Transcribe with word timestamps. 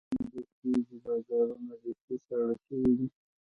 څه 0.03 0.05
موده 0.19 0.41
کېږي، 0.59 0.95
بازارونه 1.03 1.73
بیخي 1.81 2.15
ساړه 2.25 2.53
شوي 2.63 2.91
دي. 2.97 3.07